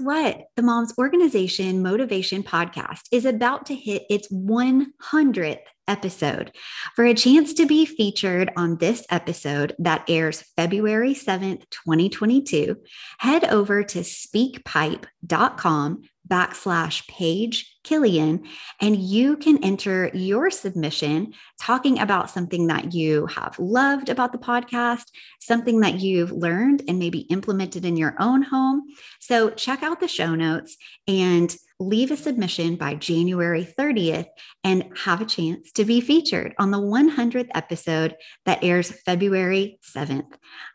[0.00, 0.46] What?
[0.56, 6.52] The Moms Organization Motivation Podcast is about to hit its 100th episode.
[6.94, 12.76] For a chance to be featured on this episode that airs February 7th, 2022,
[13.18, 18.44] head over to speakpipe.com backslash Paige Killian,
[18.80, 24.38] and you can enter your submission talking about something that you have loved about the
[24.38, 25.04] podcast,
[25.40, 28.82] something that you've learned and maybe implemented in your own home.
[29.20, 34.26] So check out the show notes and leave a submission by January 30th
[34.64, 40.32] and have a chance to be featured on the 100th episode that airs February 7th.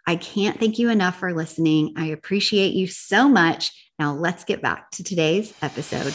[0.07, 1.93] I can't thank you enough for listening.
[1.97, 3.91] I appreciate you so much.
[3.99, 6.13] Now, let's get back to today's episode.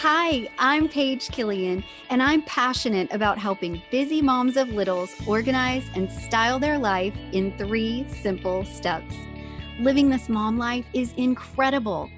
[0.00, 6.10] Hi, I'm Paige Killian, and I'm passionate about helping busy moms of littles organize and
[6.10, 9.14] style their life in three simple steps.
[9.80, 12.10] Living this mom life is incredible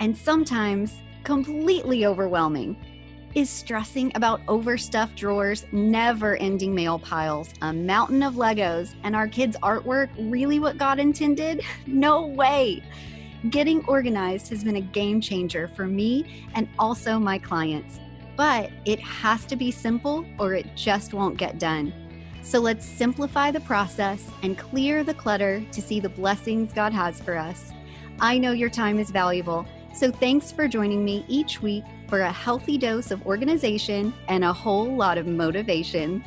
[0.00, 2.76] and sometimes completely overwhelming.
[3.34, 9.26] Is stressing about overstuffed drawers, never ending mail piles, a mountain of Legos, and our
[9.26, 11.62] kids' artwork really what God intended?
[11.86, 12.82] No way.
[13.50, 17.98] Getting organized has been a game changer for me and also my clients.
[18.36, 21.92] But it has to be simple or it just won't get done.
[22.42, 27.20] So let's simplify the process and clear the clutter to see the blessings God has
[27.20, 27.72] for us.
[28.20, 32.32] I know your time is valuable, so thanks for joining me each week for a
[32.32, 36.24] healthy dose of organization and a whole lot of motivation.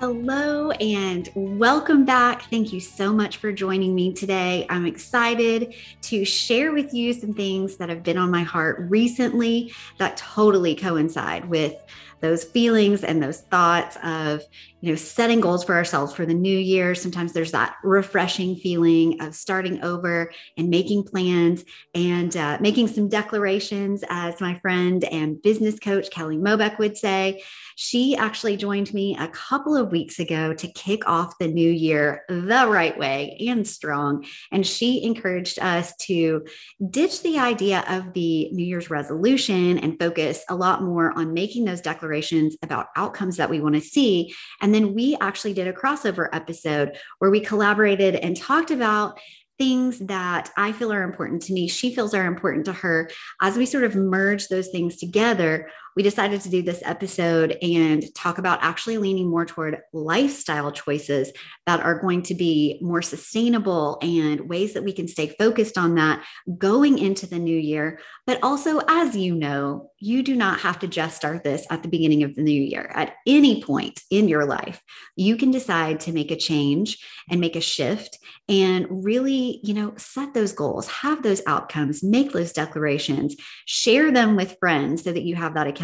[0.00, 2.42] Hello and welcome back.
[2.50, 4.66] Thank you so much for joining me today.
[4.68, 9.72] I'm excited to share with you some things that have been on my heart recently
[9.98, 11.76] that totally coincide with
[12.22, 14.42] those feelings and those thoughts of
[14.80, 16.94] you know setting goals for ourselves for the new year.
[16.94, 23.08] Sometimes there's that refreshing feeling of starting over and making plans and uh, making some
[23.08, 27.42] declarations as my friend and business coach kelly mobeck would say
[27.82, 32.22] she actually joined me a couple of weeks ago to kick off the new year
[32.28, 36.46] the right way and strong and she encouraged us to
[36.90, 41.64] ditch the idea of the new year's resolution and focus a lot more on making
[41.64, 44.32] those declarations about outcomes that we want to see.
[44.60, 49.18] And then we actually did a crossover episode where we collaborated and talked about
[49.58, 53.10] things that I feel are important to me, she feels are important to her.
[53.40, 58.02] As we sort of merge those things together, we decided to do this episode and
[58.14, 61.32] talk about actually leaning more toward lifestyle choices
[61.66, 65.94] that are going to be more sustainable and ways that we can stay focused on
[65.96, 66.24] that
[66.58, 68.00] going into the new year.
[68.26, 71.88] But also, as you know, you do not have to just start this at the
[71.88, 72.90] beginning of the new year.
[72.94, 74.82] At any point in your life,
[75.16, 76.98] you can decide to make a change
[77.30, 78.18] and make a shift
[78.48, 83.36] and really, you know, set those goals, have those outcomes, make those declarations,
[83.66, 85.81] share them with friends so that you have that accountability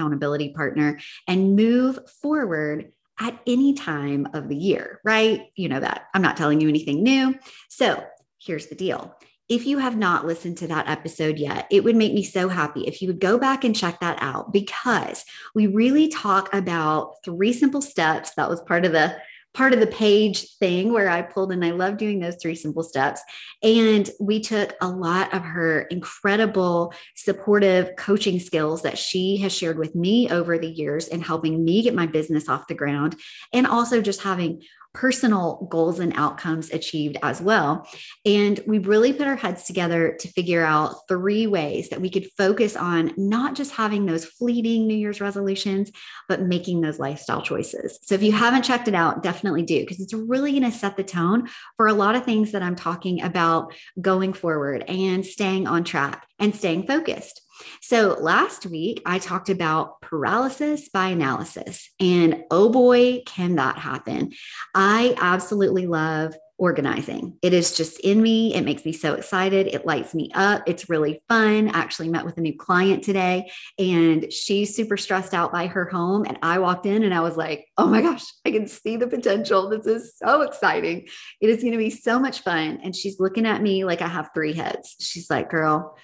[0.54, 5.46] partner and move forward at any time of the year, right?
[5.56, 6.06] You know that.
[6.14, 7.34] I'm not telling you anything new.
[7.68, 8.04] So
[8.40, 9.14] here's the deal.
[9.48, 12.82] If you have not listened to that episode yet, it would make me so happy
[12.82, 15.24] if you would go back and check that out because
[15.54, 18.34] we really talk about three simple steps.
[18.34, 19.16] That was part of the
[19.58, 22.84] part of the Paige thing where I pulled and I love doing those three simple
[22.84, 23.20] steps.
[23.60, 29.76] And we took a lot of her incredible supportive coaching skills that she has shared
[29.76, 33.16] with me over the years in helping me get my business off the ground
[33.52, 34.62] and also just having
[34.94, 37.87] personal goals and outcomes achieved as well.
[38.25, 42.31] And we really put our heads together to figure out three ways that we could
[42.37, 45.93] focus on not just having those fleeting New Year's resolutions,
[46.29, 47.99] but making those lifestyle choices.
[48.02, 50.96] So if you haven't checked it out, definitely do, because it's really going to set
[50.96, 55.67] the tone for a lot of things that I'm talking about going forward and staying
[55.67, 57.43] on track and staying focused.
[57.81, 64.32] So last week, I talked about paralysis by analysis, and oh boy, can that happen.
[64.75, 67.38] I absolutely love organizing.
[67.40, 68.52] It is just in me.
[68.52, 69.69] It makes me so excited.
[69.69, 70.64] It lights me up.
[70.66, 71.69] It's really fun.
[71.69, 75.84] I actually met with a new client today and she's super stressed out by her
[75.84, 76.25] home.
[76.26, 79.06] And I walked in and I was like, oh my gosh, I can see the
[79.06, 79.69] potential.
[79.69, 81.06] This is so exciting.
[81.40, 82.81] It is going to be so much fun.
[82.82, 84.96] And she's looking at me like I have three heads.
[84.99, 85.96] She's like, girl,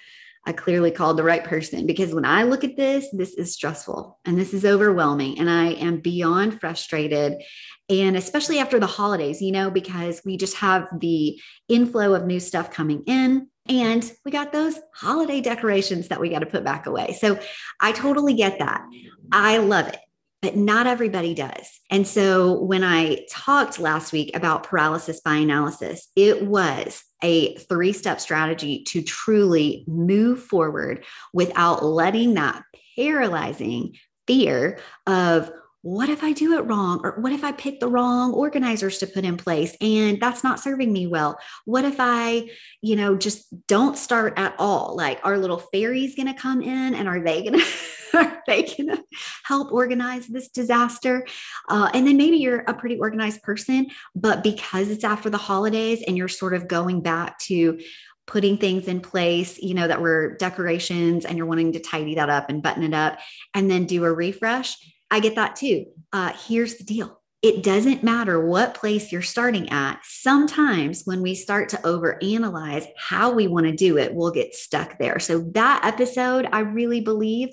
[0.45, 4.19] I clearly called the right person because when I look at this, this is stressful
[4.25, 5.39] and this is overwhelming.
[5.39, 7.41] And I am beyond frustrated.
[7.89, 12.39] And especially after the holidays, you know, because we just have the inflow of new
[12.39, 13.47] stuff coming in.
[13.67, 17.17] And we got those holiday decorations that we got to put back away.
[17.19, 17.39] So
[17.79, 18.85] I totally get that.
[19.31, 19.97] I love it
[20.45, 21.79] but not everybody does.
[21.89, 27.91] And so when I talked last week about paralysis by analysis, it was a three
[27.91, 32.63] step strategy to truly move forward without letting that
[32.95, 33.95] paralyzing
[34.27, 34.77] fear
[35.07, 35.51] of
[35.85, 36.99] what if I do it wrong?
[37.03, 40.59] Or what if I pick the wrong organizers to put in place and that's not
[40.59, 41.37] serving me well?
[41.65, 42.49] What if I,
[42.81, 44.95] you know, just don't start at all?
[44.97, 47.65] Like, our little fairies going to come in and are they going to?
[48.17, 49.03] are they to
[49.43, 51.23] help organize this disaster?
[51.69, 53.85] Uh, and then maybe you're a pretty organized person,
[54.15, 57.79] but because it's after the holidays and you're sort of going back to
[58.25, 62.31] putting things in place, you know, that were decorations and you're wanting to tidy that
[62.31, 63.19] up and button it up
[63.53, 64.77] and then do a refresh.
[65.11, 65.85] I get that too.
[66.11, 69.99] Uh, here's the deal it doesn't matter what place you're starting at.
[70.03, 74.97] Sometimes when we start to overanalyze how we want to do it, we'll get stuck
[74.97, 75.19] there.
[75.19, 77.49] So, that episode, I really believe,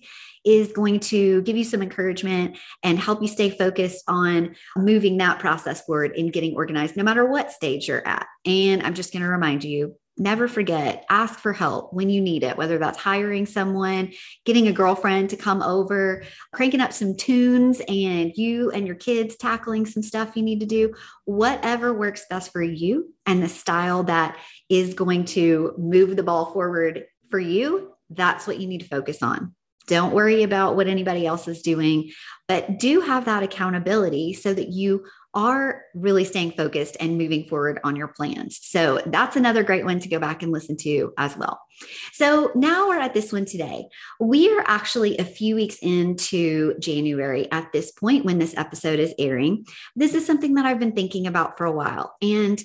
[0.46, 5.40] is going to give you some encouragement and help you stay focused on moving that
[5.40, 8.26] process forward and getting organized, no matter what stage you're at.
[8.46, 12.42] And I'm just going to remind you never forget ask for help when you need
[12.42, 14.12] it whether that's hiring someone
[14.44, 16.22] getting a girlfriend to come over
[16.52, 20.66] cranking up some tunes and you and your kids tackling some stuff you need to
[20.66, 20.94] do.
[21.24, 24.36] Whatever works best for you and the style that
[24.68, 29.22] is going to move the ball forward for you that's what you need to focus
[29.22, 29.54] on.
[29.86, 32.12] Don't worry about what anybody else is doing
[32.48, 37.80] but do have that accountability so that you are really staying focused and moving forward
[37.84, 38.58] on your plans.
[38.62, 41.60] So that's another great one to go back and listen to as well.
[42.12, 43.86] So now we're at this one today.
[44.20, 49.14] We are actually a few weeks into January at this point when this episode is
[49.18, 49.64] airing.
[49.96, 52.14] This is something that I've been thinking about for a while.
[52.20, 52.62] And,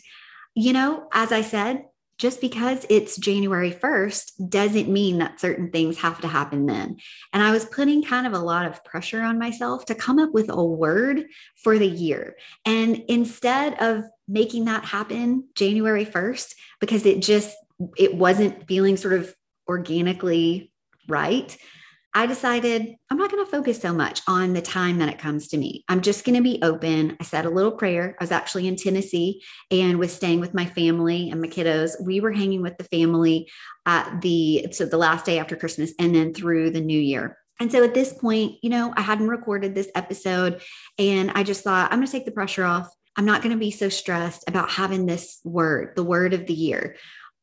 [0.54, 1.86] you know, as I said,
[2.18, 6.98] just because it's January 1st doesn't mean that certain things have to happen then.
[7.32, 10.32] And I was putting kind of a lot of pressure on myself to come up
[10.34, 11.26] with a word
[11.56, 12.36] for the year.
[12.66, 17.56] And instead of making that happen January 1st, because it just,
[17.98, 19.36] it wasn't feeling sort of
[19.68, 20.72] organically
[21.08, 21.56] right,
[22.14, 25.50] I decided I'm not going to focus so much on the time that it comes
[25.50, 25.84] to me.
[25.88, 27.16] I'm just going to be open.
[27.20, 28.16] I said a little prayer.
[28.20, 31.94] I was actually in Tennessee and was staying with my family and my kiddos.
[32.04, 33.50] We were hanging with the family
[33.86, 37.38] at the so the last day after Christmas and then through the new year.
[37.60, 40.62] And so at this point, you know, I hadn't recorded this episode
[40.98, 42.90] and I just thought I'm going to take the pressure off.
[43.16, 46.54] I'm not going to be so stressed about having this word, the word of the
[46.54, 46.96] year.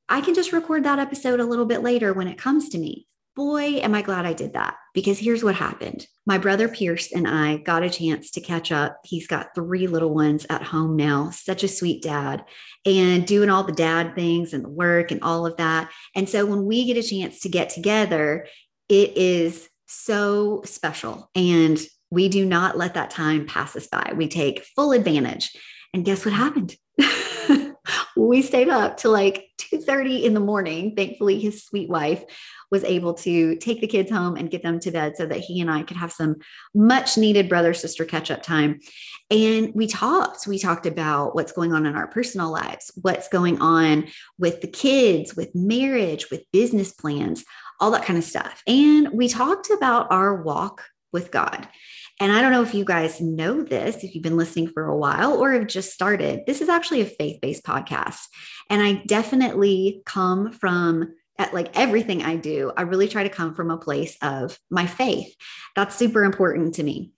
[0.09, 3.06] I can just record that episode a little bit later when it comes to me
[3.37, 4.76] boy, am I glad I did that.
[4.93, 9.00] Because here's what happened my brother Pierce and I got a chance to catch up.
[9.05, 12.45] He's got three little ones at home now, such a sweet dad,
[12.87, 15.91] and doing all the dad things and the work and all of that.
[16.14, 18.47] And so when we get a chance to get together,
[18.88, 21.31] it is so special.
[21.35, 21.79] And
[22.11, 24.12] we do not let that time pass us by.
[24.14, 25.50] We take full advantage.
[25.93, 26.76] And guess what happened?
[28.17, 30.94] we stayed up to like 2:30 in the morning.
[30.94, 32.25] Thankfully, his sweet wife
[32.71, 35.61] was able to take the kids home and get them to bed so that he
[35.61, 36.37] and I could have some
[36.75, 38.80] much needed brother sister catch up time.
[39.30, 40.47] And we talked.
[40.47, 44.68] We talked about what's going on in our personal lives, what's going on with the
[44.68, 47.44] kids, with marriage, with business plans,
[47.80, 48.62] all that kind of stuff.
[48.66, 51.68] And we talked about our walk with God.
[52.21, 54.97] And I don't know if you guys know this, if you've been listening for a
[54.97, 56.42] while or have just started.
[56.47, 58.21] This is actually a faith based podcast.
[58.71, 63.54] And I definitely come from at like everything I do, I really try to come
[63.54, 65.35] from a place of my faith.
[65.75, 67.12] That's super important to me.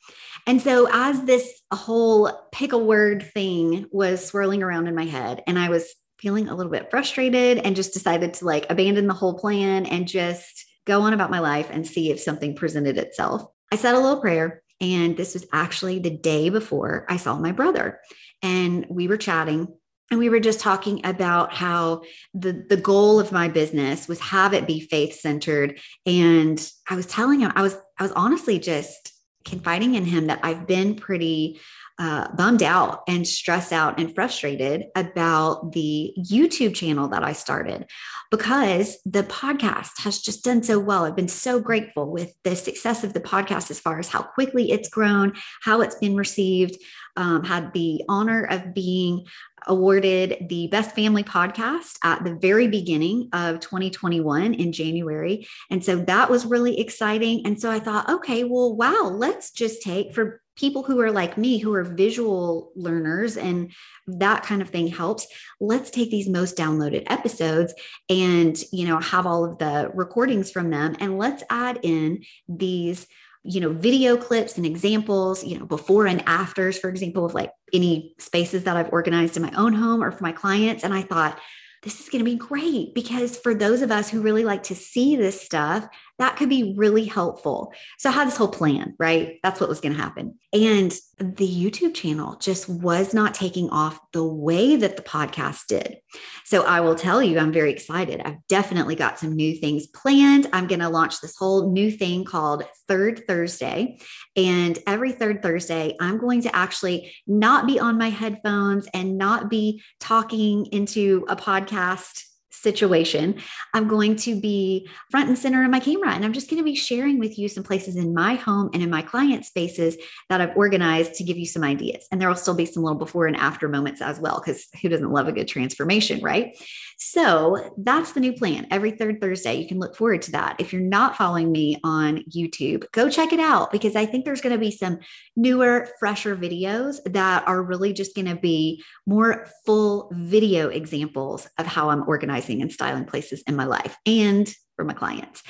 [0.46, 5.42] And so, as this whole pick a word thing was swirling around in my head,
[5.46, 9.14] and I was feeling a little bit frustrated and just decided to like abandon the
[9.14, 13.44] whole plan and just go on about my life and see if something presented itself.
[13.70, 17.52] I said a little prayer, and this was actually the day before I saw my
[17.52, 18.00] brother.
[18.42, 19.68] And we were chatting
[20.10, 22.02] and we were just talking about how
[22.34, 27.06] the the goal of my business was have it be faith centered and i was
[27.06, 29.12] telling him i was i was honestly just
[29.44, 31.60] confiding in him that i've been pretty
[31.98, 37.86] uh, bummed out and stressed out and frustrated about the YouTube channel that I started
[38.30, 41.04] because the podcast has just done so well.
[41.04, 44.70] I've been so grateful with the success of the podcast as far as how quickly
[44.70, 46.76] it's grown, how it's been received.
[47.18, 49.24] Um, had the honor of being
[49.66, 55.46] awarded the best family podcast at the very beginning of 2021 in January.
[55.70, 57.46] And so that was really exciting.
[57.46, 61.38] And so I thought, okay, well, wow, let's just take for people who are like
[61.38, 63.72] me who are visual learners and
[64.06, 65.26] that kind of thing helps.
[65.60, 67.74] Let's take these most downloaded episodes
[68.08, 73.06] and you know have all of the recordings from them and let's add in these
[73.44, 77.52] you know video clips and examples you know before and afters for example of like
[77.72, 80.82] any spaces that i've organized in my own home or for my clients.
[80.82, 81.38] And i thought
[81.86, 84.74] this is going to be great because for those of us who really like to
[84.74, 85.86] see this stuff,
[86.18, 87.72] that could be really helpful.
[87.98, 89.38] So I had this whole plan, right?
[89.42, 90.38] That's what was going to happen.
[90.52, 95.98] And the YouTube channel just was not taking off the way that the podcast did.
[96.44, 98.22] So I will tell you, I'm very excited.
[98.24, 100.46] I've definitely got some new things planned.
[100.52, 103.98] I'm going to launch this whole new thing called Third Thursday.
[104.36, 109.50] And every third Thursday, I'm going to actually not be on my headphones and not
[109.50, 112.22] be talking into a podcast
[112.66, 113.40] situation,
[113.74, 116.10] I'm going to be front and center in my camera.
[116.10, 118.82] And I'm just going to be sharing with you some places in my home and
[118.82, 119.96] in my client spaces
[120.28, 122.06] that I've organized to give you some ideas.
[122.10, 124.88] And there will still be some little before and after moments as well, because who
[124.88, 126.56] doesn't love a good transformation, right?
[126.98, 128.66] So that's the new plan.
[128.70, 130.56] Every third Thursday, you can look forward to that.
[130.58, 134.40] If you're not following me on YouTube, go check it out because I think there's
[134.40, 134.98] going to be some
[135.36, 141.66] newer, fresher videos that are really just going to be more full video examples of
[141.66, 145.42] how I'm organizing and styling places in my life and for my clients.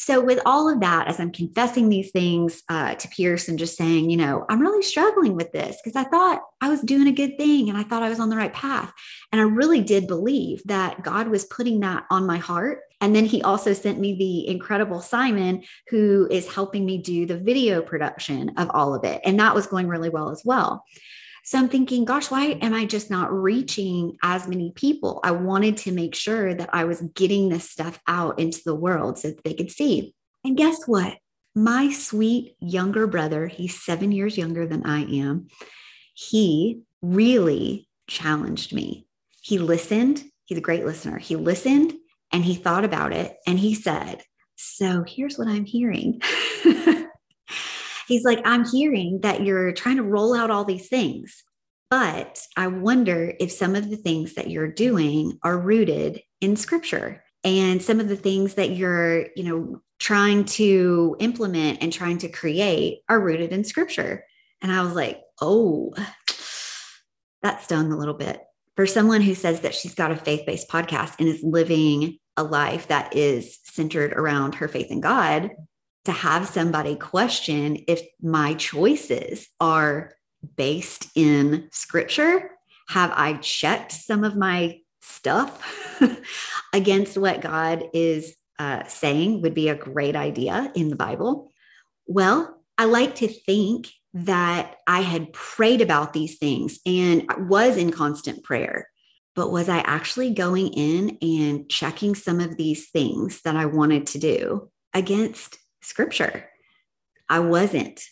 [0.00, 3.76] So, with all of that, as I'm confessing these things uh, to Pierce and just
[3.76, 7.12] saying, you know, I'm really struggling with this because I thought I was doing a
[7.12, 8.92] good thing and I thought I was on the right path.
[9.32, 12.82] And I really did believe that God was putting that on my heart.
[13.00, 17.36] And then he also sent me the incredible Simon, who is helping me do the
[17.36, 19.20] video production of all of it.
[19.24, 20.84] And that was going really well as well.
[21.44, 25.20] So I'm thinking, gosh, why am I just not reaching as many people?
[25.24, 29.18] I wanted to make sure that I was getting this stuff out into the world
[29.18, 30.14] so that they could see.
[30.44, 31.16] And guess what?
[31.54, 35.48] My sweet younger brother, he's seven years younger than I am,
[36.14, 39.06] he really challenged me.
[39.40, 40.24] He listened.
[40.44, 41.18] He's a great listener.
[41.18, 41.94] He listened
[42.32, 44.22] and he thought about it and he said,
[44.56, 46.20] So here's what I'm hearing.
[48.08, 51.44] He's like, I'm hearing that you're trying to roll out all these things,
[51.90, 57.22] but I wonder if some of the things that you're doing are rooted in scripture
[57.44, 62.28] and some of the things that you're, you know, trying to implement and trying to
[62.28, 64.24] create are rooted in scripture.
[64.62, 65.94] And I was like, oh,
[67.42, 68.40] that stung a little bit.
[68.76, 72.44] For someone who says that she's got a faith based podcast and is living a
[72.44, 75.50] life that is centered around her faith in God,
[76.08, 80.14] to have somebody question if my choices are
[80.56, 82.50] based in scripture.
[82.88, 86.00] Have I checked some of my stuff
[86.72, 91.52] against what God is uh, saying would be a great idea in the Bible?
[92.06, 97.90] Well, I like to think that I had prayed about these things and was in
[97.90, 98.88] constant prayer.
[99.36, 104.06] But was I actually going in and checking some of these things that I wanted
[104.08, 106.48] to do against scripture.
[107.28, 108.02] I wasn't.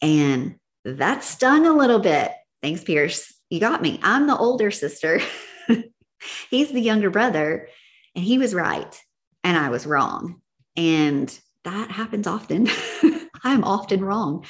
[0.00, 2.32] And that stung a little bit.
[2.62, 3.32] Thanks, Pierce.
[3.50, 4.00] You got me.
[4.02, 5.20] I'm the older sister.
[6.50, 7.68] He's the younger brother,
[8.14, 9.00] and he was right,
[9.42, 10.40] and I was wrong.
[10.76, 12.68] And that happens often.
[13.44, 14.46] I'm often wrong.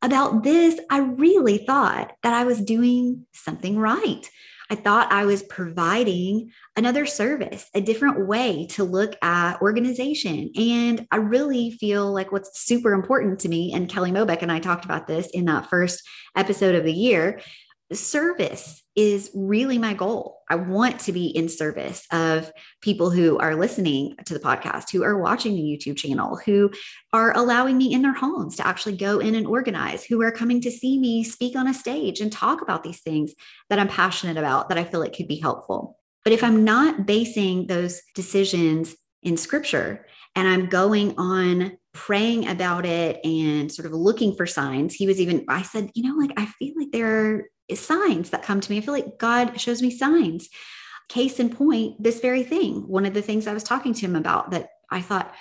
[0.00, 4.28] About this, I really thought that I was doing something right.
[4.72, 10.50] I thought I was providing another service, a different way to look at organization.
[10.56, 14.60] And I really feel like what's super important to me, and Kelly Mobeck and I
[14.60, 16.02] talked about this in that first
[16.34, 17.42] episode of the year,
[17.92, 20.40] service is really my goal.
[20.50, 25.02] I want to be in service of people who are listening to the podcast, who
[25.02, 26.70] are watching the YouTube channel, who
[27.12, 30.60] are allowing me in their homes to actually go in and organize, who are coming
[30.60, 33.32] to see me speak on a stage and talk about these things
[33.70, 35.98] that I'm passionate about that I feel it could be helpful.
[36.24, 42.86] But if I'm not basing those decisions in scripture and I'm going on praying about
[42.86, 46.32] it and sort of looking for signs, he was even, I said, you know, like
[46.36, 48.78] I feel like there are signs that come to me.
[48.78, 50.48] I feel like God shows me signs.
[51.08, 52.88] Case in point, this very thing.
[52.88, 55.34] One of the things I was talking to him about that I thought,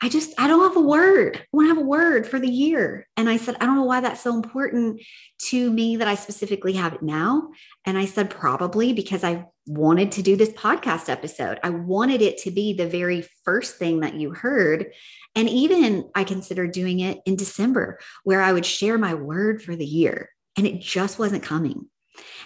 [0.00, 1.36] I just, I don't have a word.
[1.36, 3.08] I want to have a word for the year.
[3.16, 5.02] And I said, I don't know why that's so important
[5.46, 7.50] to me that I specifically have it now.
[7.84, 11.58] And I said, probably because I wanted to do this podcast episode.
[11.64, 14.92] I wanted it to be the very first thing that you heard.
[15.34, 19.74] And even I considered doing it in December, where I would share my word for
[19.74, 21.86] the year and it just wasn't coming.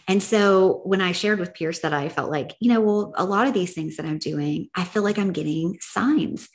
[0.09, 3.25] And so when I shared with Pierce that I felt like, you know, well, a
[3.25, 6.49] lot of these things that I'm doing, I feel like I'm getting signs.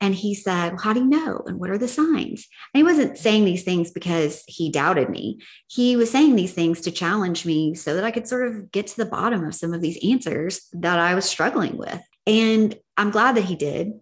[0.00, 1.42] And he said, well, How do you know?
[1.46, 2.46] And what are the signs?
[2.72, 5.40] And he wasn't saying these things because he doubted me.
[5.68, 8.88] He was saying these things to challenge me so that I could sort of get
[8.88, 12.00] to the bottom of some of these answers that I was struggling with.
[12.26, 13.92] And I'm glad that he did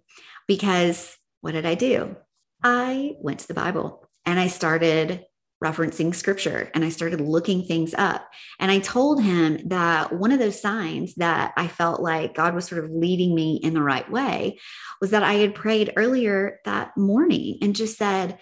[0.47, 2.17] because what did I do?
[2.63, 5.25] I went to the Bible and I started
[5.63, 8.29] referencing scripture and I started looking things up.
[8.59, 12.67] And I told him that one of those signs that I felt like God was
[12.67, 14.59] sort of leading me in the right way
[15.01, 18.39] was that I had prayed earlier that morning and just said,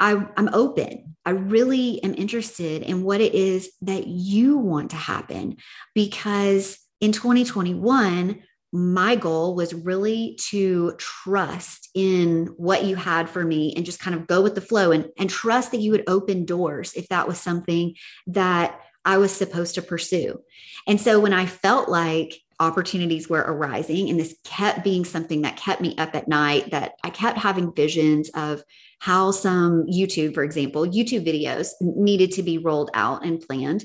[0.00, 1.16] I, am open.
[1.24, 5.56] I really am interested in what it is that you want to happen
[5.94, 8.42] because in 2021,
[8.74, 14.16] my goal was really to trust in what you had for me and just kind
[14.16, 17.28] of go with the flow and, and trust that you would open doors if that
[17.28, 17.94] was something
[18.26, 20.40] that I was supposed to pursue.
[20.88, 25.56] And so when I felt like opportunities were arising and this kept being something that
[25.56, 28.64] kept me up at night, that I kept having visions of
[28.98, 33.84] how some YouTube, for example, YouTube videos needed to be rolled out and planned.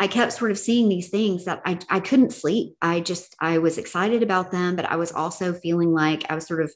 [0.00, 2.74] I kept sort of seeing these things that I, I couldn't sleep.
[2.80, 6.46] I just, I was excited about them, but I was also feeling like I was
[6.46, 6.72] sort of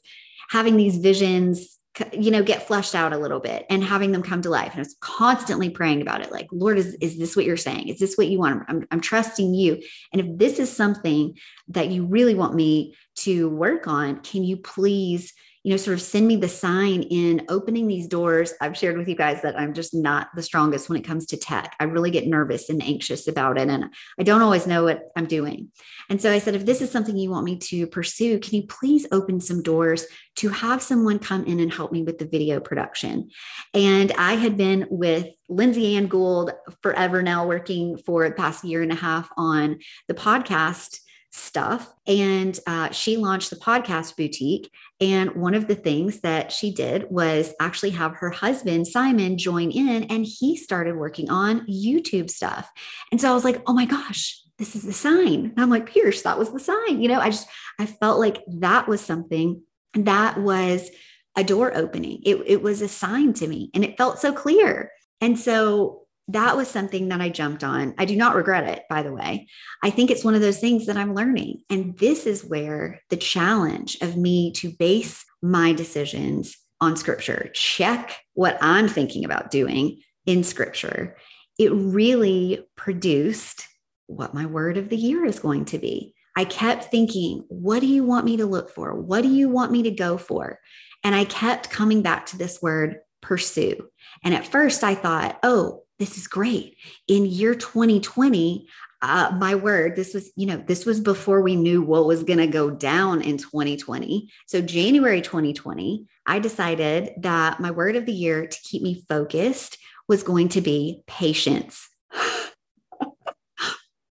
[0.49, 1.79] having these visions,
[2.11, 4.71] you know, get fleshed out a little bit and having them come to life.
[4.71, 6.31] And I was constantly praying about it.
[6.31, 7.87] Like, Lord, is, is this what you're saying?
[7.87, 8.63] Is this what you want?
[8.67, 9.81] I'm, I'm trusting you.
[10.11, 11.37] And if this is something
[11.69, 15.33] that you really want me to work on, can you please
[15.63, 18.53] you know, sort of send me the sign in opening these doors.
[18.59, 21.37] I've shared with you guys that I'm just not the strongest when it comes to
[21.37, 21.75] tech.
[21.79, 23.69] I really get nervous and anxious about it.
[23.69, 23.85] And
[24.19, 25.71] I don't always know what I'm doing.
[26.09, 28.67] And so I said, if this is something you want me to pursue, can you
[28.67, 32.59] please open some doors to have someone come in and help me with the video
[32.59, 33.29] production?
[33.73, 38.81] And I had been with Lindsay Ann Gould forever now, working for the past year
[38.81, 40.99] and a half on the podcast
[41.33, 41.91] stuff.
[42.05, 44.71] And uh, she launched the podcast boutique.
[45.01, 49.71] And one of the things that she did was actually have her husband, Simon, join
[49.71, 52.69] in, and he started working on YouTube stuff.
[53.11, 55.45] And so I was like, oh my gosh, this is the sign.
[55.45, 57.01] And I'm like, Pierce, that was the sign.
[57.01, 57.47] You know, I just,
[57.79, 59.63] I felt like that was something
[59.95, 60.89] that was
[61.35, 62.21] a door opening.
[62.23, 64.91] It, it was a sign to me and it felt so clear.
[65.19, 67.93] And so that was something that I jumped on.
[67.97, 69.47] I do not regret it, by the way.
[69.83, 71.63] I think it's one of those things that I'm learning.
[71.69, 78.17] And this is where the challenge of me to base my decisions on scripture, check
[78.33, 81.17] what I'm thinking about doing in scripture,
[81.57, 83.67] it really produced
[84.07, 86.13] what my word of the year is going to be.
[86.35, 88.99] I kept thinking, what do you want me to look for?
[88.99, 90.59] What do you want me to go for?
[91.03, 93.87] And I kept coming back to this word, pursue.
[94.23, 96.77] And at first I thought, oh, this is great.
[97.07, 98.67] In year 2020,
[99.01, 102.39] uh, my word, this was, you know, this was before we knew what was going
[102.39, 104.29] to go down in 2020.
[104.47, 109.77] So, January 2020, I decided that my word of the year to keep me focused
[110.07, 111.89] was going to be patience.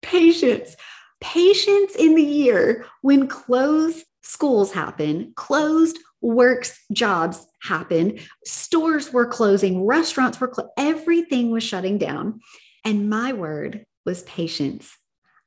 [0.02, 0.76] patience.
[1.20, 9.86] Patience in the year when closed schools happen, closed works jobs happened stores were closing
[9.86, 12.40] restaurants were clo- everything was shutting down.
[12.84, 14.98] And my word was patience.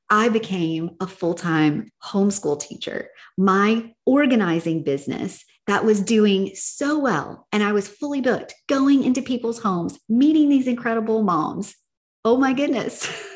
[0.08, 3.08] I became a full-time homeschool teacher.
[3.36, 9.22] My organizing business that was doing so well and i was fully booked going into
[9.22, 11.76] people's homes meeting these incredible moms.
[12.24, 13.06] Oh my goodness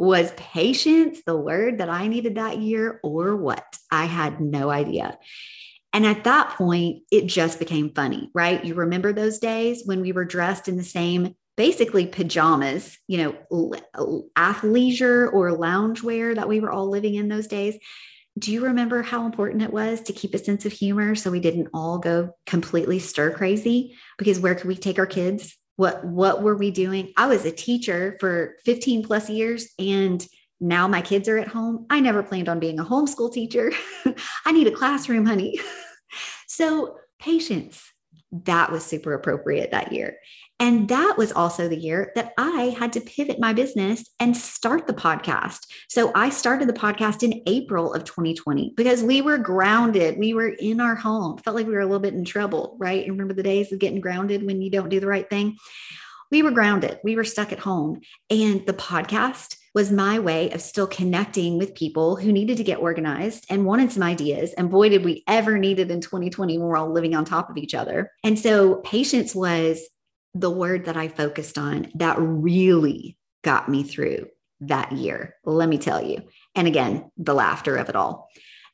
[0.00, 3.76] Was patience the word that I needed that year or what?
[3.90, 5.18] I had no idea.
[5.92, 8.64] And at that point, it just became funny, right?
[8.64, 13.74] You remember those days when we were dressed in the same basically pajamas, you know,
[14.38, 17.76] athleisure or loungewear that we were all living in those days.
[18.38, 21.40] Do you remember how important it was to keep a sense of humor so we
[21.40, 23.98] didn't all go completely stir crazy?
[24.16, 25.58] Because where could we take our kids?
[25.76, 27.12] What what were we doing?
[27.16, 30.26] I was a teacher for 15 plus years and
[30.60, 31.86] now my kids are at home.
[31.88, 33.72] I never planned on being a homeschool teacher.
[34.44, 35.58] I need a classroom, honey.
[36.46, 37.82] so, patience,
[38.30, 40.18] that was super appropriate that year.
[40.60, 44.86] And that was also the year that I had to pivot my business and start
[44.86, 45.60] the podcast.
[45.88, 50.18] So I started the podcast in April of 2020 because we were grounded.
[50.18, 51.38] We were in our home.
[51.38, 53.04] Felt like we were a little bit in trouble, right?
[53.04, 55.56] You remember the days of getting grounded when you don't do the right thing?
[56.30, 57.00] We were grounded.
[57.02, 58.02] We were stuck at home.
[58.28, 62.80] And the podcast was my way of still connecting with people who needed to get
[62.80, 64.52] organized and wanted some ideas.
[64.52, 67.48] And boy, did we ever need it in 2020 when we're all living on top
[67.48, 68.12] of each other.
[68.22, 69.88] And so patience was
[70.34, 74.28] the word that I focused on that really got me through
[74.60, 75.36] that year.
[75.44, 76.22] Let me tell you.
[76.54, 78.28] And again, the laughter of it all.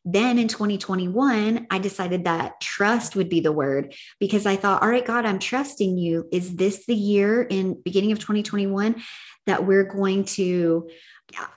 [0.04, 4.88] Then in 2021, I decided that trust would be the word because I thought, all
[4.88, 6.28] right, God, I'm trusting you.
[6.30, 9.02] Is this the year in beginning of 2021
[9.46, 10.88] that we're going to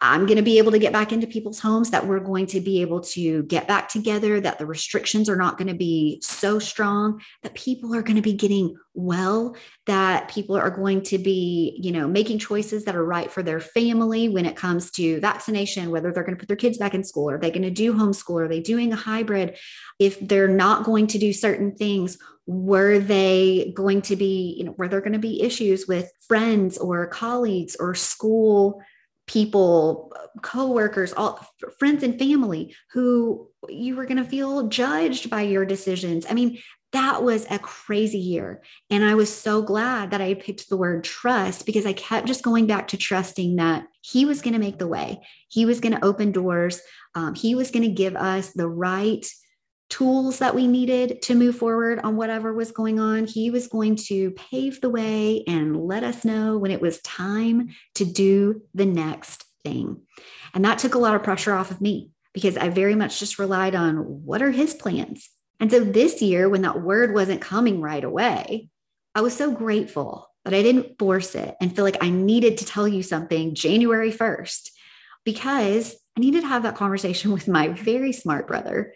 [0.02, 2.60] I'm going to be able to get back into people's homes, that we're going to
[2.60, 6.58] be able to get back together, that the restrictions are not going to be so
[6.58, 9.56] strong, that people are going to be getting well,
[9.86, 13.60] that people are going to be, you know, making choices that are right for their
[13.60, 17.04] family when it comes to vaccination, whether they're going to put their kids back in
[17.04, 19.56] school, are they going to do homeschool, are they doing a hybrid?
[20.00, 24.74] If they're not going to do certain things, were they going to be, you know,
[24.76, 28.82] were there going to be issues with friends or colleagues or school?
[29.30, 30.12] People,
[30.42, 31.40] coworkers, all
[31.78, 36.26] friends and family who you were going to feel judged by your decisions.
[36.28, 36.58] I mean,
[36.94, 38.64] that was a crazy year.
[38.90, 42.42] And I was so glad that I picked the word trust because I kept just
[42.42, 45.22] going back to trusting that he was going to make the way.
[45.48, 46.82] He was going to open doors.
[47.14, 49.24] Um, he was going to give us the right
[49.90, 53.26] tools that we needed to move forward on whatever was going on.
[53.26, 57.70] He was going to pave the way and let us know when it was time
[57.96, 60.02] to do the next thing.
[60.54, 63.40] And that took a lot of pressure off of me because I very much just
[63.40, 65.30] relied on what are his plans.
[65.60, 68.70] And so this year, when that word wasn't coming right away,
[69.16, 72.66] I was so grateful that I didn't force it and feel like I needed to
[72.66, 74.70] tell you something January 1st
[75.26, 78.94] because I needed to have that conversation with my very smart brother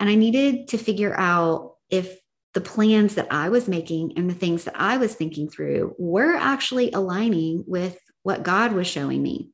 [0.00, 2.18] and I needed to figure out if
[2.54, 6.34] the plans that I was making and the things that I was thinking through were
[6.34, 9.50] actually aligning with what God was showing me.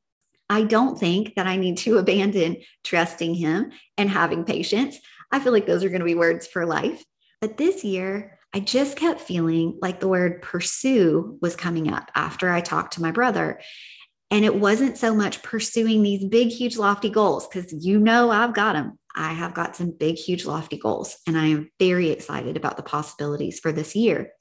[0.49, 4.97] I don't think that I need to abandon trusting Him and having patience.
[5.31, 7.03] I feel like those are going to be words for life.
[7.41, 12.49] But this year, I just kept feeling like the word pursue was coming up after
[12.49, 13.59] I talked to my brother.
[14.31, 18.53] And it wasn't so much pursuing these big, huge, lofty goals, because you know I've
[18.53, 18.97] got them.
[19.15, 22.83] I have got some big, huge, lofty goals, and I am very excited about the
[22.83, 24.31] possibilities for this year.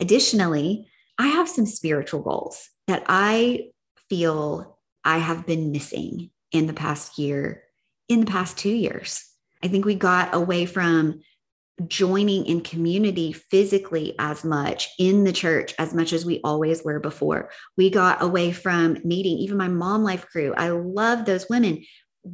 [0.00, 0.86] Additionally,
[1.18, 3.70] I have some spiritual goals that I
[4.08, 7.62] feel I have been missing in the past year,
[8.08, 9.24] in the past two years.
[9.62, 11.20] I think we got away from
[11.86, 17.00] joining in community physically as much in the church as much as we always were
[17.00, 17.50] before.
[17.76, 20.54] We got away from meeting, even my mom life crew.
[20.56, 21.84] I love those women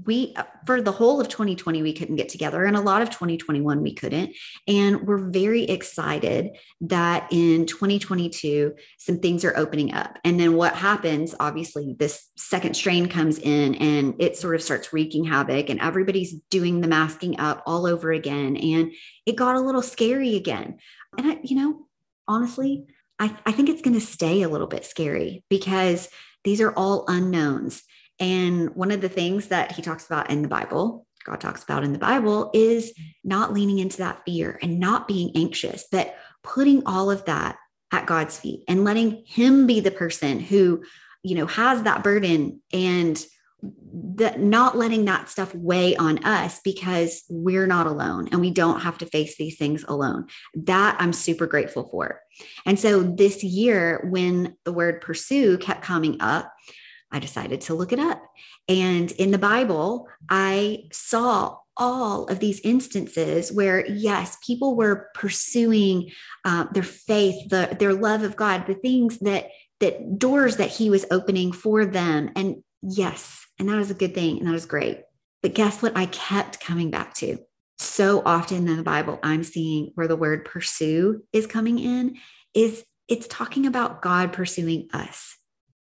[0.05, 0.35] we
[0.66, 3.94] for the whole of 2020 we couldn't get together and a lot of 2021 we
[3.94, 4.35] couldn't.
[4.66, 6.50] And we're very excited
[6.83, 10.18] that in 2022 some things are opening up.
[10.24, 14.92] And then what happens obviously this second strain comes in and it sort of starts
[14.92, 18.92] wreaking havoc and everybody's doing the masking up all over again and
[19.26, 20.78] it got a little scary again.
[21.18, 21.87] And I, you know
[22.26, 22.87] honestly
[23.18, 26.09] I, I think it's going to stay a little bit scary because
[26.44, 27.83] these are all unknowns
[28.18, 31.85] and one of the things that he talks about in the Bible, God talks about
[31.85, 32.92] in the Bible, is
[33.25, 37.57] not leaning into that fear and not being anxious, but putting all of that
[37.92, 40.83] at God's feet and letting Him be the person who,
[41.22, 43.25] you know, has that burden and
[44.14, 48.81] that not letting that stuff weigh on us because we're not alone and we don't
[48.81, 50.27] have to face these things alone.
[50.55, 52.20] That I'm super grateful for.
[52.66, 56.53] And so this year, when the word pursue kept coming up,
[57.12, 58.22] I decided to look it up.
[58.68, 66.11] And in the Bible, I saw all of these instances where, yes, people were pursuing
[66.44, 69.48] uh, their faith, the, their love of God, the things that
[69.81, 73.46] that doors that He was opening for them, and Yes.
[73.59, 74.38] And that was a good thing.
[74.38, 75.01] And that was great.
[75.40, 75.96] But guess what?
[75.96, 77.38] I kept coming back to
[77.79, 82.16] so often in the Bible, I'm seeing where the word pursue is coming in
[82.55, 85.37] is it's talking about God pursuing us.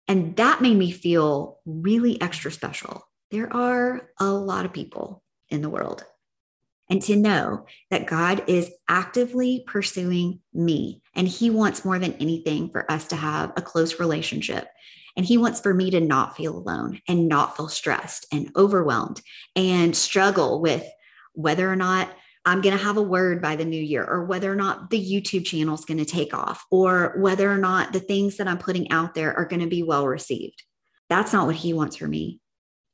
[0.10, 3.08] And that made me feel really extra special.
[3.30, 6.04] There are a lot of people in the world.
[6.90, 12.72] And to know that God is actively pursuing me, and He wants more than anything
[12.72, 14.68] for us to have a close relationship.
[15.16, 19.22] And He wants for me to not feel alone and not feel stressed and overwhelmed
[19.56, 20.84] and struggle with
[21.34, 22.10] whether or not
[22.46, 25.00] I'm going to have a word by the new year, or whether or not the
[25.00, 28.58] YouTube channel is going to take off, or whether or not the things that I'm
[28.58, 30.64] putting out there are going to be well received.
[31.10, 32.40] That's not what he wants for me.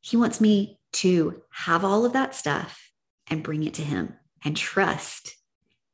[0.01, 2.91] He wants me to have all of that stuff
[3.27, 5.35] and bring it to him and trust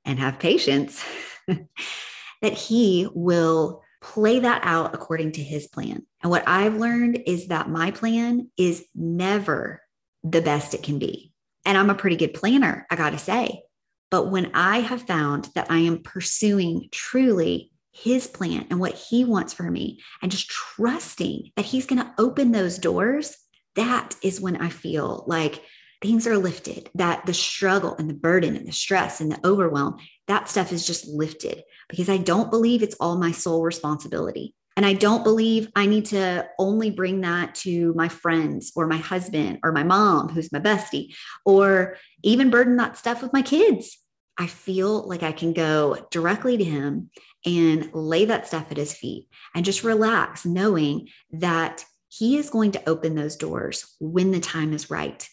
[0.05, 1.03] and have patience
[1.47, 6.05] that he will play that out according to his plan.
[6.21, 9.81] And what I've learned is that my plan is never
[10.23, 11.30] the best it can be.
[11.65, 13.61] And I'm a pretty good planner, I got to say.
[14.09, 19.25] But when I have found that I am pursuing truly his plan and what he
[19.25, 23.35] wants for me, and just trusting that he's going to open those doors,
[23.75, 25.63] that is when I feel like
[26.01, 29.97] things are lifted, that the struggle and the burden and the stress and the overwhelm,
[30.27, 34.55] that stuff is just lifted because I don't believe it's all my sole responsibility.
[34.77, 38.97] And I don't believe I need to only bring that to my friends or my
[38.97, 41.13] husband or my mom, who's my bestie,
[41.45, 43.97] or even burden that stuff with my kids.
[44.37, 47.09] I feel like I can go directly to him
[47.45, 52.71] and lay that stuff at his feet and just relax, knowing that he is going
[52.71, 55.27] to open those doors when the time is right.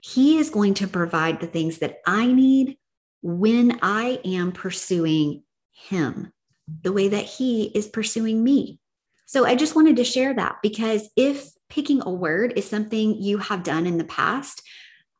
[0.00, 2.76] He is going to provide the things that I need
[3.22, 6.32] when I am pursuing him
[6.82, 8.80] the way that he is pursuing me.
[9.26, 13.38] So I just wanted to share that because if picking a word is something you
[13.38, 14.62] have done in the past,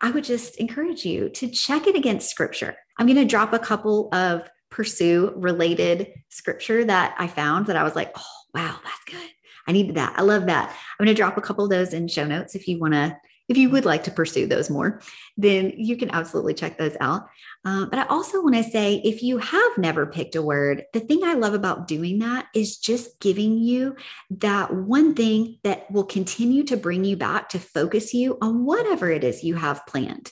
[0.01, 2.77] I would just encourage you to check it against scripture.
[2.99, 7.85] I'm going to drop a couple of pursue related scripture that I found that I
[7.85, 8.23] was like, oh,
[8.55, 9.31] wow, that's good.
[9.67, 10.19] I needed that.
[10.19, 10.69] I love that.
[10.69, 13.17] I'm going to drop a couple of those in show notes if you want to
[13.49, 15.01] if you would like to pursue those more,
[15.37, 17.29] then you can absolutely check those out.
[17.65, 21.01] Um, but I also want to say if you have never picked a word, the
[21.01, 23.97] thing I love about doing that is just giving you
[24.39, 29.11] that one thing that will continue to bring you back to focus you on whatever
[29.11, 30.31] it is you have planned.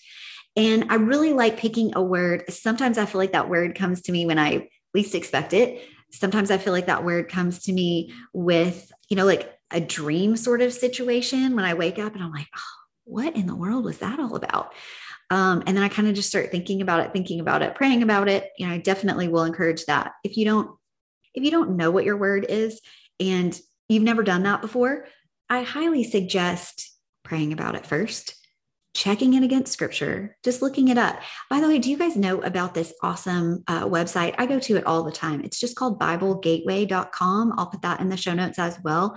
[0.57, 2.45] And I really like picking a word.
[2.51, 5.83] Sometimes I feel like that word comes to me when I least expect it.
[6.11, 10.37] Sometimes I feel like that word comes to me with, you know, like a dream
[10.37, 12.82] sort of situation when I wake up and I'm like, oh,
[13.13, 14.73] what in the world was that all about?
[15.31, 18.03] Um, and then I kind of just start thinking about it, thinking about it, praying
[18.03, 18.51] about it.
[18.59, 20.13] You know, I definitely will encourage that.
[20.25, 20.71] If you don't,
[21.35, 22.81] if you don't know what your word is
[23.19, 25.07] and you've never done that before,
[25.49, 26.91] I highly suggest
[27.25, 28.35] praying about it first,
[28.95, 31.19] checking it against scripture, just looking it up.
[31.49, 34.35] By the way, do you guys know about this awesome uh, website?
[34.37, 35.43] I go to it all the time.
[35.43, 37.55] It's just called BibleGateway.com.
[37.57, 39.17] I'll put that in the show notes as well.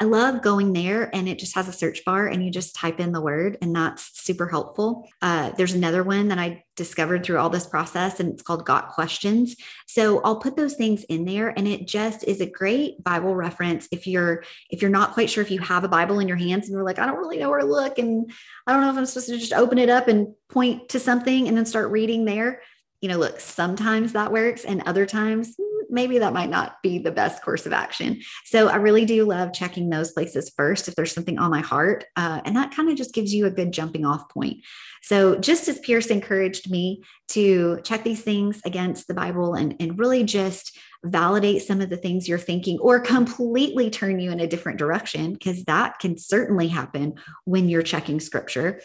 [0.00, 2.98] I love going there and it just has a search bar and you just type
[2.98, 5.08] in the word and that's super helpful.
[5.22, 8.88] Uh, there's another one that I discovered through all this process and it's called Got
[8.88, 9.54] Questions.
[9.86, 13.86] So I'll put those things in there and it just is a great Bible reference
[13.92, 16.66] if you're if you're not quite sure if you have a Bible in your hands
[16.66, 18.32] and you're like I don't really know where to look and
[18.66, 21.46] I don't know if I'm supposed to just open it up and point to something
[21.46, 22.62] and then start reading there.
[23.00, 25.54] You know, look, sometimes that works and other times
[25.94, 28.20] maybe that might not be the best course of action.
[28.44, 32.04] So I really do love checking those places first if there's something on my heart.
[32.16, 34.58] Uh, and that kind of just gives you a good jumping off point.
[35.02, 39.98] So just as Pierce encouraged me to check these things against the Bible and, and
[39.98, 44.46] really just validate some of the things you're thinking or completely turn you in a
[44.46, 48.80] different direction, because that can certainly happen when you're checking scripture.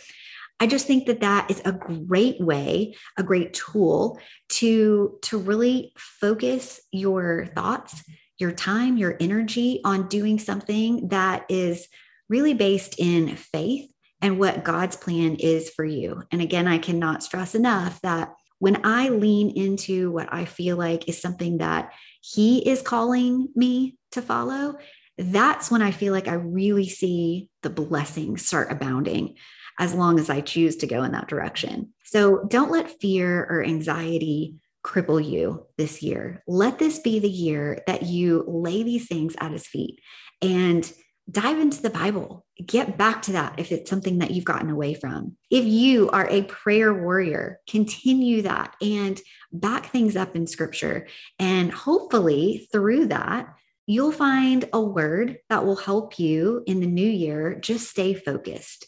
[0.59, 4.19] I just think that that is a great way, a great tool
[4.49, 8.03] to to really focus your thoughts,
[8.37, 11.87] your time, your energy on doing something that is
[12.27, 13.89] really based in faith
[14.21, 16.23] and what God's plan is for you.
[16.31, 21.07] And again, I cannot stress enough that when I lean into what I feel like
[21.07, 24.75] is something that he is calling me to follow,
[25.17, 29.35] that's when I feel like I really see the blessings start abounding
[29.79, 31.93] as long as I choose to go in that direction.
[32.03, 36.43] So don't let fear or anxiety cripple you this year.
[36.47, 39.99] Let this be the year that you lay these things at his feet
[40.41, 40.89] and
[41.31, 42.45] dive into the Bible.
[42.65, 45.37] Get back to that if it's something that you've gotten away from.
[45.49, 49.19] If you are a prayer warrior, continue that and
[49.51, 51.07] back things up in scripture.
[51.37, 53.53] And hopefully, through that,
[53.85, 58.85] you'll find a word that will help you in the new year just stay focused.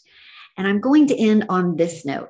[0.56, 2.28] And I'm going to end on this note.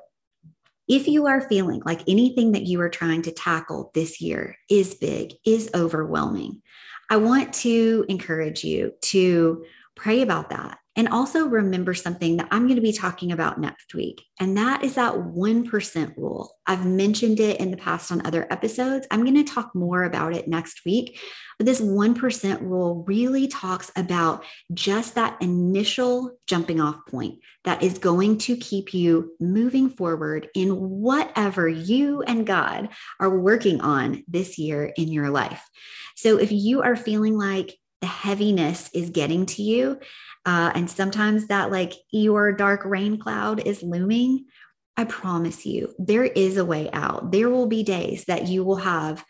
[0.87, 4.95] If you are feeling like anything that you are trying to tackle this year is
[4.95, 6.61] big, is overwhelming,
[7.09, 10.79] I want to encourage you to pray about that.
[10.95, 14.83] And also remember something that I'm going to be talking about next week, and that
[14.83, 16.55] is that 1% rule.
[16.67, 19.07] I've mentioned it in the past on other episodes.
[19.09, 21.19] I'm going to talk more about it next week.
[21.57, 27.97] But this 1% rule really talks about just that initial jumping off point that is
[27.97, 34.57] going to keep you moving forward in whatever you and God are working on this
[34.57, 35.63] year in your life.
[36.15, 39.97] So if you are feeling like the heaviness is getting to you,
[40.45, 44.43] uh, and sometimes that like your dark rain cloud is looming,
[44.97, 47.31] I promise you, there is a way out.
[47.31, 49.23] There will be days that you will have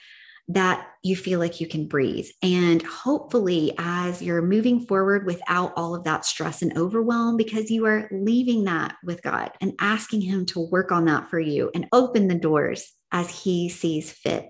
[0.47, 2.25] that you feel like you can breathe.
[2.41, 7.85] And hopefully, as you're moving forward without all of that stress and overwhelm, because you
[7.85, 11.87] are leaving that with God and asking Him to work on that for you and
[11.93, 14.49] open the doors as He sees fit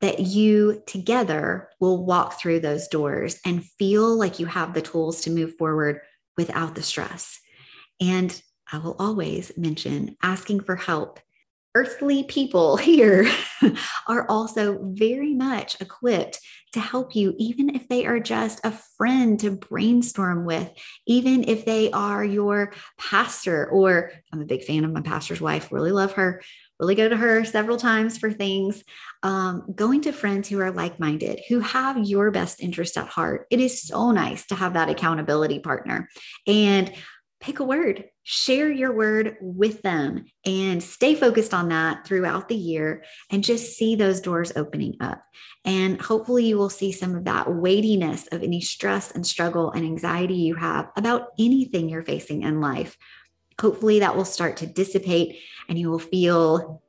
[0.00, 5.22] that you together will walk through those doors and feel like you have the tools
[5.22, 6.00] to move forward
[6.36, 7.38] without the stress.
[8.00, 8.40] And
[8.72, 11.20] I will always mention asking for help.
[11.74, 13.30] Earthly people here
[14.08, 16.40] are also very much equipped
[16.72, 20.70] to help you, even if they are just a friend to brainstorm with,
[21.06, 25.72] even if they are your pastor, or I'm a big fan of my pastor's wife,
[25.72, 26.42] really love her,
[26.80, 28.82] really go to her several times for things.
[29.22, 33.46] Um, going to friends who are like minded, who have your best interest at heart.
[33.50, 36.08] It is so nice to have that accountability partner.
[36.46, 36.90] And
[37.40, 42.56] pick a word, share your word with them, and stay focused on that throughout the
[42.56, 45.22] year and just see those doors opening up.
[45.64, 49.84] And hopefully, you will see some of that weightiness of any stress and struggle and
[49.84, 52.96] anxiety you have about anything you're facing in life
[53.60, 56.82] hopefully that will start to dissipate and you will feel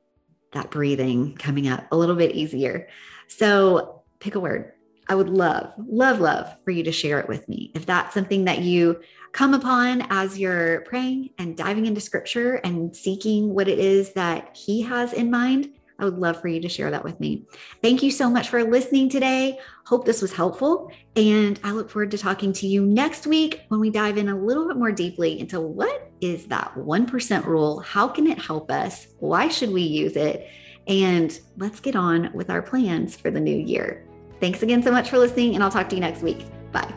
[0.54, 2.88] that breathing coming up a little bit easier.
[3.28, 4.74] So pick a word.
[5.08, 7.72] I would love, love, love for you to share it with me.
[7.76, 9.02] If that's something that you
[9.34, 14.56] come upon as you're praying and diving into scripture and seeking what it is that
[14.56, 17.46] He has in mind, I would love for you to share that with me.
[17.82, 19.60] Thank you so much for listening today.
[19.86, 20.92] Hope this was helpful.
[21.16, 24.38] And I look forward to talking to you next week when we dive in a
[24.38, 27.80] little bit more deeply into what is that 1% rule?
[27.80, 29.08] How can it help us?
[29.20, 30.48] Why should we use it?
[30.88, 34.06] And let's get on with our plans for the new year.
[34.40, 36.46] Thanks again so much for listening, and I'll talk to you next week.
[36.72, 36.92] Bye.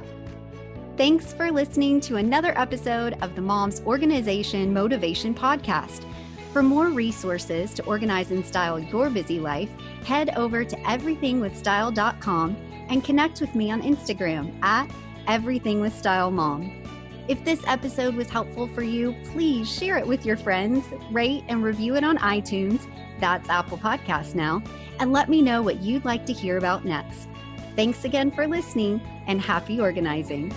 [0.96, 6.06] Thanks for listening to another episode of the Mom's Organization Motivation Podcast.
[6.52, 9.68] For more resources to organize and style your busy life,
[10.04, 12.56] head over to everythingwithstyle.com
[12.88, 14.88] and connect with me on Instagram at
[15.26, 16.93] everythingwithstylemom.
[17.26, 21.64] If this episode was helpful for you, please share it with your friends, rate and
[21.64, 22.86] review it on iTunes,
[23.18, 24.62] that's Apple Podcasts now,
[25.00, 27.28] and let me know what you'd like to hear about next.
[27.76, 30.52] Thanks again for listening and happy organizing.